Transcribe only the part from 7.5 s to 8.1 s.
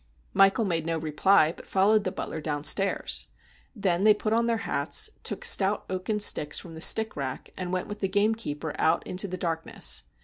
and went with the